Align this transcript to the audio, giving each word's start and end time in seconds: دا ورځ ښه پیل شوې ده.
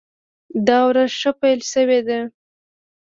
دا 0.67 0.77
ورځ 0.89 1.11
ښه 1.19 1.31
پیل 1.39 1.59
شوې 1.71 1.99
ده. 2.07 2.19